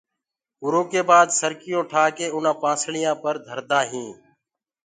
[0.63, 4.15] اُرو ڪي بآد سرڪيون ٺآ ڪي اُنآ پآسݪيآ پر دهردآ هينٚ۔